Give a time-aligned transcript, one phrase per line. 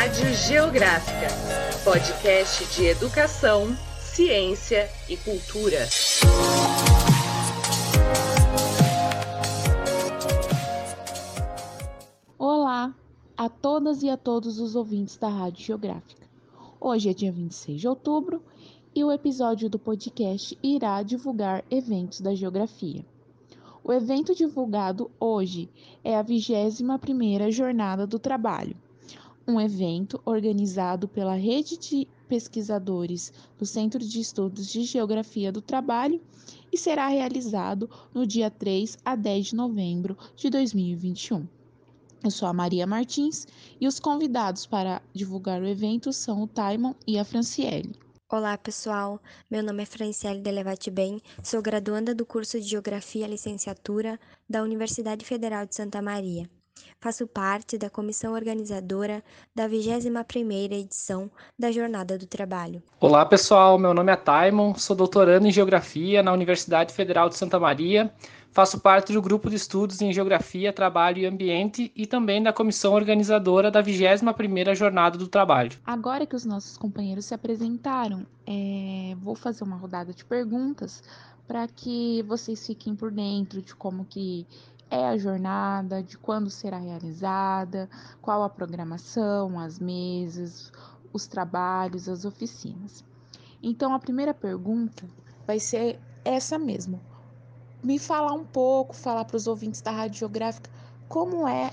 [0.00, 1.28] Rádio Geográfica,
[1.84, 3.66] podcast de educação,
[3.98, 5.86] ciência e cultura.
[12.38, 12.94] Olá
[13.36, 16.26] a todas e a todos os ouvintes da Rádio Geográfica.
[16.80, 18.42] Hoje é dia 26 de outubro
[18.94, 23.04] e o episódio do podcast irá divulgar eventos da geografia.
[23.84, 25.68] O evento divulgado hoje
[26.02, 28.74] é a 21ª Jornada do Trabalho,
[29.50, 36.20] um evento organizado pela Rede de Pesquisadores do Centro de Estudos de Geografia do Trabalho
[36.72, 41.46] e será realizado no dia 3 a 10 de novembro de 2021.
[42.22, 43.46] Eu sou a Maria Martins
[43.80, 47.98] e os convidados para divulgar o evento são o Taimon e a Franciele.
[48.30, 49.20] Olá, pessoal.
[49.50, 55.24] Meu nome é Franciele Delevate Bem, sou graduanda do curso de Geografia Licenciatura da Universidade
[55.24, 56.48] Federal de Santa Maria.
[57.00, 59.22] Faço parte da comissão organizadora
[59.54, 62.82] da 21ª edição da Jornada do Trabalho.
[62.98, 63.78] Olá, pessoal.
[63.78, 68.12] Meu nome é Taimon, sou doutorando em Geografia na Universidade Federal de Santa Maria
[68.52, 72.94] Faço parte do grupo de estudos em Geografia, Trabalho e Ambiente e também da comissão
[72.94, 75.78] organizadora da 21ª Jornada do Trabalho.
[75.86, 79.14] Agora que os nossos companheiros se apresentaram, é...
[79.22, 81.02] vou fazer uma rodada de perguntas
[81.46, 84.46] para que vocês fiquem por dentro de como que
[84.90, 87.88] é a jornada, de quando será realizada,
[88.20, 90.72] qual a programação, as mesas,
[91.12, 93.04] os trabalhos, as oficinas.
[93.62, 95.06] Então, a primeira pergunta
[95.46, 97.00] vai ser essa mesmo
[97.82, 100.70] me falar um pouco, falar para os ouvintes da Rádio Geográfica
[101.08, 101.70] como é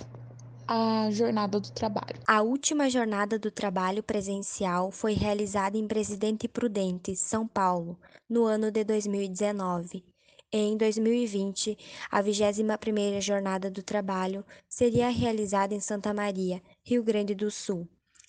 [0.67, 2.19] a jornada do trabalho.
[2.27, 7.97] A última jornada do trabalho presencial foi realizada em Presidente Prudente, São Paulo,
[8.29, 10.03] no ano de 2019.
[10.51, 11.77] Em 2020,
[12.09, 17.87] a 21ª Jornada do Trabalho seria realizada em Santa Maria, Rio Grande do Sul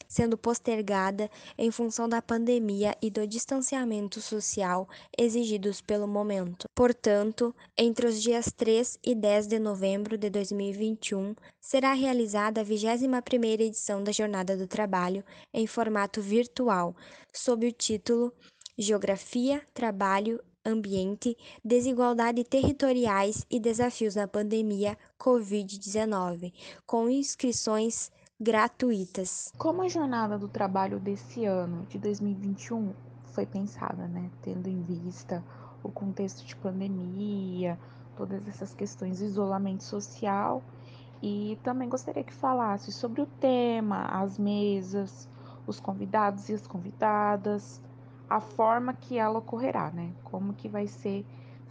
[0.08, 6.66] sendo postergada em função da pandemia e do distanciamento social exigidos pelo momento.
[6.75, 13.60] Portanto, entre os dias 3 e 10 de novembro de 2021, será realizada a 21ª
[13.60, 15.22] edição da Jornada do Trabalho
[15.53, 16.97] em formato virtual,
[17.31, 18.32] sob o título
[18.78, 26.53] Geografia, Trabalho ambiente, desigualdade territoriais e desafios na pandemia Covid-19,
[26.87, 29.53] com inscrições gratuitas.
[29.59, 32.93] Como a jornada do trabalho desse ano, de 2021,
[33.33, 35.45] foi pensada, né, tendo em vista
[35.83, 37.79] o contexto de pandemia,
[38.17, 40.62] todas essas questões de isolamento social,
[41.23, 45.29] e também gostaria que falasse sobre o tema, as mesas,
[45.67, 47.81] os convidados e as convidadas,
[48.28, 50.11] a forma que ela ocorrerá, né?
[50.25, 51.25] Como que vai ser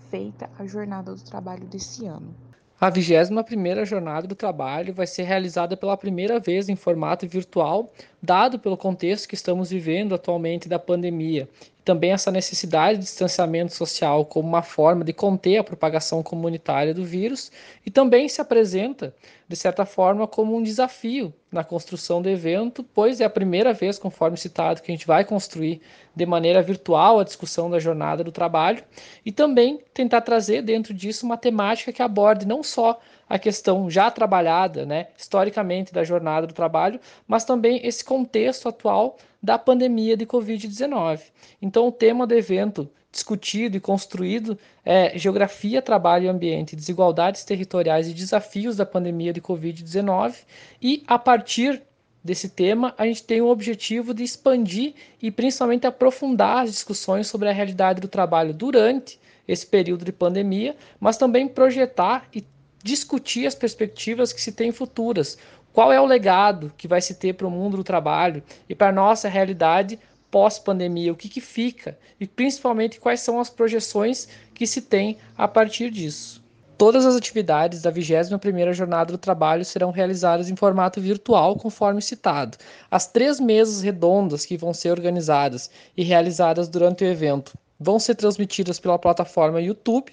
[0.10, 2.34] feita a jornada do trabalho desse ano.
[2.80, 7.92] A 21ª Jornada do Trabalho vai ser realizada pela primeira vez em formato virtual,
[8.22, 11.50] dado pelo contexto que estamos vivendo atualmente da pandemia
[11.88, 17.06] também essa necessidade de distanciamento social como uma forma de conter a propagação comunitária do
[17.06, 17.50] vírus
[17.86, 19.16] e também se apresenta,
[19.48, 23.98] de certa forma, como um desafio na construção do evento, pois é a primeira vez,
[23.98, 25.80] conforme citado, que a gente vai construir
[26.14, 28.84] de maneira virtual a discussão da jornada do trabalho
[29.26, 33.00] e também tentar trazer dentro disso uma temática que aborde não só
[33.30, 39.18] a questão já trabalhada, né, historicamente da jornada do trabalho, mas também esse contexto atual
[39.42, 41.22] da pandemia de Covid-19.
[41.62, 48.08] Então, o tema do evento discutido e construído é Geografia, Trabalho e Ambiente, Desigualdades Territoriais
[48.08, 50.36] e Desafios da Pandemia de Covid-19,
[50.82, 51.82] e a partir
[52.24, 57.48] desse tema, a gente tem o objetivo de expandir e principalmente aprofundar as discussões sobre
[57.48, 62.44] a realidade do trabalho durante esse período de pandemia, mas também projetar e
[62.88, 65.38] discutir as perspectivas que se tem futuras.
[65.74, 68.88] Qual é o legado que vai se ter para o mundo do trabalho e para
[68.88, 70.00] a nossa realidade
[70.32, 71.12] pós-pandemia?
[71.12, 72.00] O que, que fica?
[72.20, 76.42] E principalmente quais são as projeções que se tem a partir disso.
[76.78, 82.58] Todas as atividades da 21ª Jornada do Trabalho serão realizadas em formato virtual, conforme citado.
[82.90, 88.16] As três mesas redondas que vão ser organizadas e realizadas durante o evento vão ser
[88.16, 90.12] transmitidas pela plataforma YouTube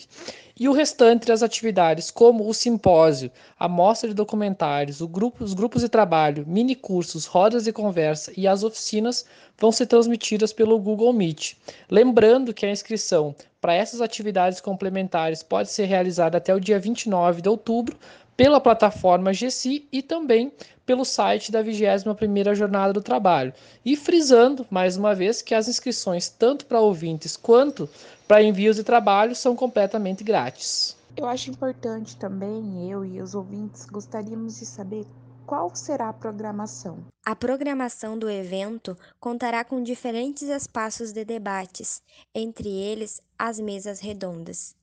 [0.56, 5.82] e o restante das atividades, como o simpósio, a mostra de documentários, grupo, os grupos
[5.82, 9.24] de trabalho, mini cursos, rodas de conversa e as oficinas,
[9.58, 11.54] vão ser transmitidas pelo Google Meet.
[11.90, 17.42] Lembrando que a inscrição para essas atividades complementares pode ser realizada até o dia 29
[17.42, 17.96] de outubro
[18.36, 20.52] pela plataforma GC e também
[20.84, 23.52] pelo site da 21ª Jornada do Trabalho.
[23.84, 27.88] E frisando, mais uma vez, que as inscrições, tanto para ouvintes quanto
[28.28, 30.96] para envios de trabalho, são completamente grátis.
[31.16, 35.06] Eu acho importante também, eu e os ouvintes gostaríamos de saber
[35.46, 37.04] qual será a programação?
[37.24, 42.02] A programação do evento contará com diferentes espaços de debates,
[42.34, 44.74] entre eles as mesas redondas.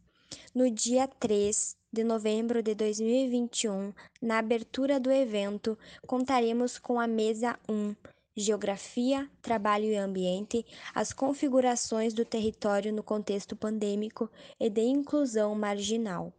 [0.54, 3.92] No dia 3 de novembro de 2021,
[4.22, 5.78] na abertura do evento,
[6.08, 7.94] contaremos com a mesa 1,
[8.34, 10.66] Geografia, Trabalho e Ambiente,
[10.96, 16.34] as configurações do território no contexto pandêmico e de inclusão marginal,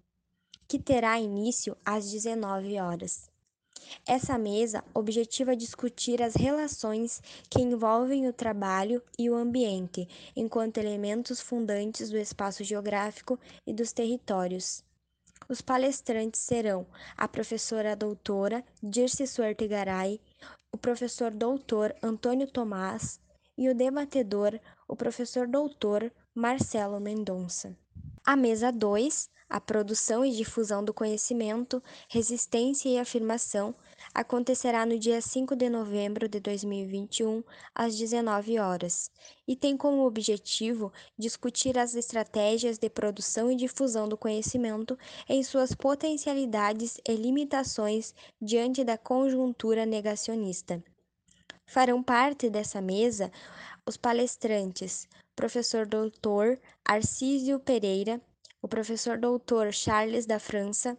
[0.67, 3.31] que terá início às 19 horas.
[4.07, 7.21] Essa mesa objetiva discutir as relações
[7.51, 13.93] que envolvem o trabalho e o ambiente, enquanto elementos fundantes do espaço geográfico e dos
[13.93, 14.83] territórios.
[15.53, 20.19] Os palestrantes serão a professora doutora Dirce Suerte Garay,
[20.73, 23.21] o professor doutor Antônio Tomás
[23.59, 24.59] e o debatedor,
[24.89, 27.77] o professor doutor Marcelo Mendonça.
[28.25, 33.75] A mesa 2, a produção e difusão do conhecimento, resistência e afirmação,
[34.15, 37.45] acontecerá no dia 5 de novembro de 2021,
[37.75, 39.11] às 19 horas,
[39.47, 45.75] e tem como objetivo discutir as estratégias de produção e difusão do conhecimento em suas
[45.75, 50.83] potencialidades e limitações diante da conjuntura negacionista.
[51.67, 53.31] Farão parte dessa mesa
[53.87, 58.21] os palestrantes professor doutor Arcísio Pereira,
[58.63, 60.97] o professor doutor Charles da França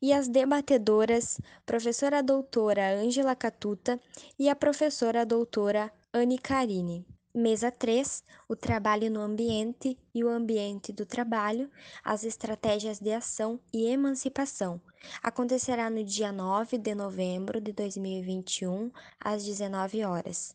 [0.00, 4.00] e as debatedoras professora doutora Ângela Catuta
[4.38, 7.06] e a professora doutora Anne Carine.
[7.34, 11.70] Mesa 3, o trabalho no ambiente e o ambiente do trabalho,
[12.04, 14.78] as estratégias de ação e emancipação.
[15.22, 20.54] Acontecerá no dia 9 de novembro de 2021, às 19 horas.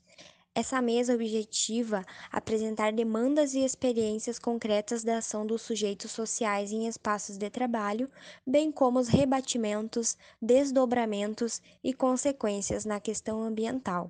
[0.59, 7.37] Essa mesa objetiva apresentar demandas e experiências concretas da ação dos sujeitos sociais em espaços
[7.37, 8.09] de trabalho,
[8.43, 14.09] bem como os rebatimentos, desdobramentos e consequências na questão ambiental.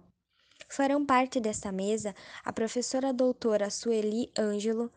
[0.70, 2.16] Farão parte desta mesa
[2.46, 4.90] a professora doutora Sueli Ângelo,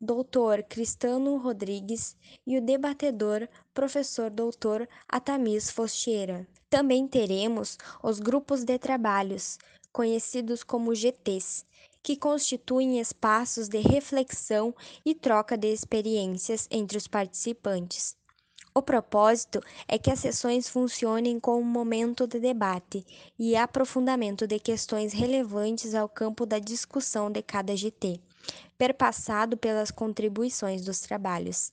[0.00, 6.48] doutor Cristano Rodrigues e o debatedor professor doutor Atamis Fosteira.
[6.68, 9.56] Também teremos os grupos de trabalhos,
[9.92, 11.64] conhecidos como GTs,
[12.02, 18.16] que constituem espaços de reflexão e troca de experiências entre os participantes.
[18.72, 23.04] O propósito é que as sessões funcionem como um momento de debate
[23.36, 28.20] e aprofundamento de questões relevantes ao campo da discussão de cada GT,
[28.78, 31.72] perpassado pelas contribuições dos trabalhos.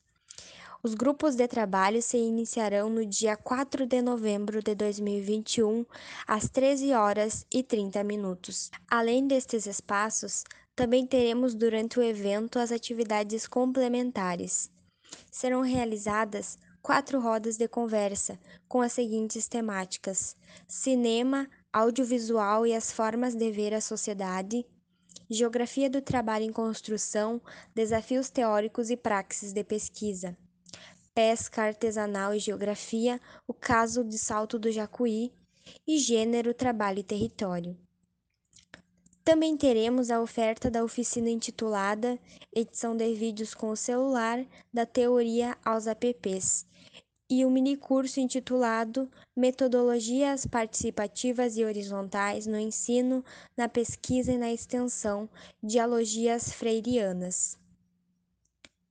[0.83, 5.83] Os grupos de trabalho se iniciarão no dia 4 de novembro de 2021,
[6.27, 8.69] às 13 horas e 30 minutos.
[8.87, 10.43] Além destes espaços,
[10.75, 14.69] também teremos durante o evento as atividades complementares.
[15.31, 20.37] Serão realizadas quatro rodas de conversa com as seguintes temáticas:
[20.67, 24.63] cinema, audiovisual e as formas de ver a sociedade,
[25.27, 27.41] geografia do trabalho em construção,
[27.73, 30.37] desafios teóricos e praxis de pesquisa
[31.17, 35.33] pesca artesanal e geografia, o caso de Salto do Jacuí
[35.87, 37.75] e gênero, trabalho e território.
[39.23, 42.19] Também teremos a oferta da oficina intitulada
[42.53, 46.67] Edição de vídeos com o celular, da teoria aos apps,
[47.27, 53.25] e o minicurso intitulado Metodologias participativas e horizontais no ensino,
[53.57, 55.27] na pesquisa e na extensão,
[55.63, 57.57] dialogias freirianas.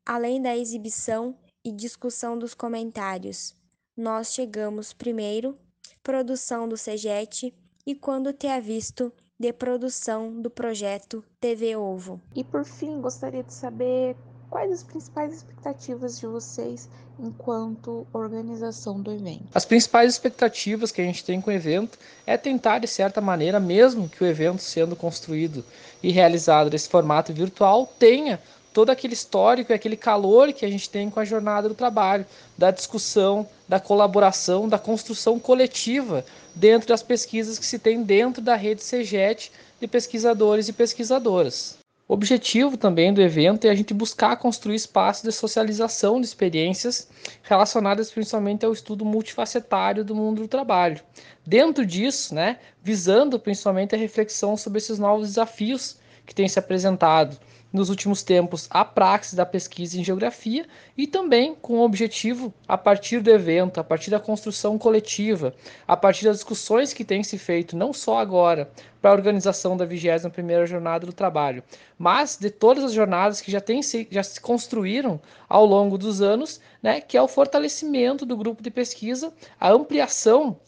[0.05, 1.37] Além da exibição
[1.67, 3.53] e discussão dos comentários.
[3.97, 5.59] Nós chegamos primeiro,
[6.01, 7.53] produção do CEGET
[7.85, 12.21] e quando ter visto de produção do projeto TV Ovo.
[12.37, 14.17] E por fim, gostaria de saber
[14.49, 19.49] quais as principais expectativas de vocês enquanto organização do evento?
[19.53, 23.59] As principais expectativas que a gente tem com o evento é tentar, de certa maneira,
[23.59, 25.65] mesmo que o evento sendo construído
[26.01, 28.41] e realizado nesse formato virtual, tenha
[28.76, 32.26] todo aquele histórico e aquele calor que a gente tem com a jornada do trabalho,
[32.59, 36.23] da discussão, da colaboração, da construção coletiva
[36.54, 41.78] dentro das pesquisas que se tem dentro da rede CEGET de pesquisadores e pesquisadoras.
[42.06, 47.09] O objetivo também do evento é a gente buscar construir espaços de socialização de experiências
[47.45, 51.00] relacionadas principalmente ao estudo multifacetário do mundo do trabalho.
[51.47, 57.38] Dentro disso, né, visando principalmente a reflexão sobre esses novos desafios que têm se apresentado
[57.73, 62.79] nos últimos tempos a praxis da pesquisa em geografia e também com o objetivo, a
[62.79, 65.55] partir do evento, a partir da construção coletiva,
[65.87, 68.71] a partir das discussões que têm se feito, não só agora,
[69.01, 71.63] para a organização da 21ª Jornada do Trabalho,
[71.99, 76.21] mas de todas as jornadas que já, tem se, já se construíram ao longo dos
[76.21, 80.59] anos, né, que é o fortalecimento do grupo de pesquisa, a ampliação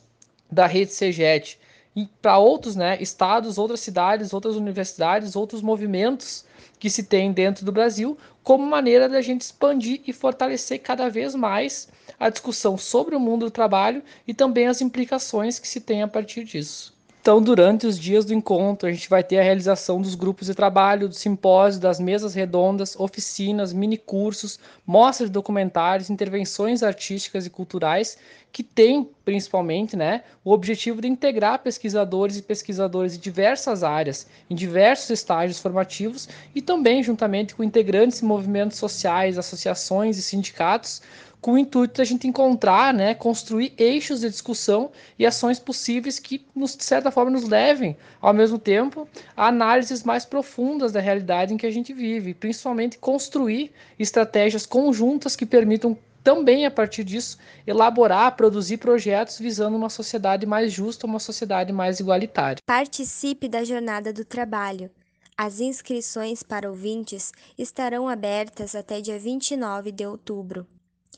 [0.50, 1.58] da rede CEGET
[2.06, 6.44] para outros né, estados, outras cidades, outras universidades, outros movimentos
[6.78, 11.34] que se tem dentro do Brasil, como maneira da gente expandir e fortalecer cada vez
[11.34, 11.88] mais
[12.18, 16.08] a discussão sobre o mundo do trabalho e também as implicações que se tem a
[16.08, 16.97] partir disso.
[17.28, 20.54] Então, durante os dias do encontro, a gente vai ter a realização dos grupos de
[20.54, 27.50] trabalho, do simpósio, das mesas redondas, oficinas, mini cursos, mostras de documentários, intervenções artísticas e
[27.50, 28.16] culturais,
[28.50, 34.54] que tem principalmente né, o objetivo de integrar pesquisadores e pesquisadores de diversas áreas, em
[34.54, 41.02] diversos estágios formativos e também juntamente com integrantes de movimentos sociais, associações e sindicatos,
[41.40, 46.18] com o intuito de a gente encontrar, né, construir eixos de discussão e ações possíveis
[46.18, 51.54] que, de certa forma, nos levem, ao mesmo tempo, a análises mais profundas da realidade
[51.54, 57.38] em que a gente vive, principalmente construir estratégias conjuntas que permitam também, a partir disso,
[57.66, 62.58] elaborar, produzir projetos visando uma sociedade mais justa, uma sociedade mais igualitária.
[62.66, 64.90] Participe da Jornada do Trabalho.
[65.36, 70.66] As inscrições para ouvintes estarão abertas até dia 29 de outubro.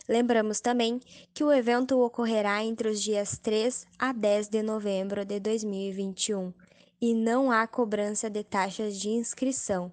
[0.09, 1.01] Lembramos também
[1.33, 6.53] que o evento ocorrerá entre os dias 3 a 10 de novembro de 2021
[7.01, 9.93] e não há cobrança de taxas de inscrição.